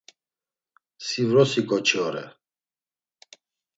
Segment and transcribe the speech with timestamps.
[1.05, 2.25] Si vrosi ǩoçi ore.